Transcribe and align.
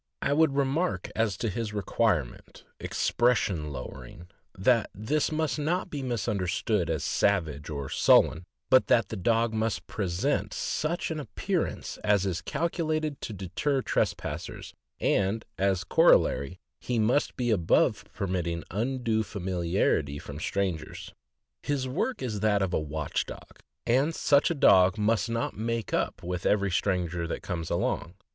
I 0.23 0.33
would 0.33 0.55
remark 0.55 1.11
as 1.15 1.37
to 1.37 1.47
his 1.47 1.73
requirement 1.75 2.63
"expression 2.79 3.71
lowering," 3.71 4.29
that 4.57 4.89
this 4.95 5.31
must 5.31 5.59
not 5.59 5.91
be 5.91 6.01
understood 6.01 6.89
as 6.89 7.03
savage 7.03 7.69
or 7.69 7.87
sullen, 7.87 8.45
but 8.71 8.87
that 8.87 9.09
the 9.09 9.15
dog 9.15 9.53
must 9.53 9.85
present 9.85 10.55
such 10.55 11.11
an 11.11 11.19
appearance 11.19 11.99
as 12.03 12.25
is 12.25 12.41
calculated 12.41 13.21
to 13.21 13.31
deter 13.31 13.83
trespassers, 13.83 14.73
and 14.99 15.45
as 15.59 15.83
a 15.83 15.85
corollary, 15.85 16.57
he 16.79 16.97
must 16.97 17.35
be 17.37 17.51
above 17.51 18.03
permitting 18.11 18.63
undue 18.71 19.21
familiarity 19.21 20.17
from 20.17 20.39
strangers. 20.39 21.13
His 21.61 21.87
work 21.87 22.23
is 22.23 22.39
that 22.39 22.63
of 22.63 22.71
the 22.71 22.79
watch 22.79 23.27
dog, 23.27 23.59
and 23.85 24.15
such 24.15 24.49
a 24.49 24.55
dog 24.55 24.97
must 24.97 25.29
not 25.29 25.55
make 25.55 25.93
up 25.93 26.23
with 26.23 26.47
every 26.47 26.71
stranger 26.71 27.27
that 27.27 27.43
comes 27.43 27.69
along. 27.69 28.15